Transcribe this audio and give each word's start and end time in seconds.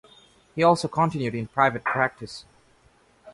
He 0.55 0.63
also 0.63 0.87
continued 0.87 1.35
in 1.35 1.45
private 1.45 1.83
practice. 1.83 2.43